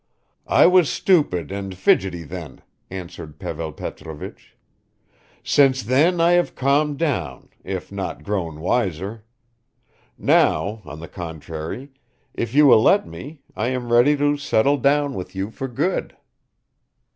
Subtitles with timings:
[0.47, 4.57] "I was stupid and fidgety then," answered Pavel Petrovich.
[5.43, 9.25] "Since then I have calmed down, if not grown wiser.
[10.17, 11.91] Now, on the contrary,
[12.33, 16.17] if you will let me, I am ready to settle down with you for good."